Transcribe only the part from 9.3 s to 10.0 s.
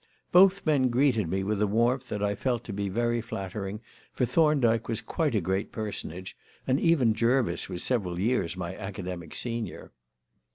senior.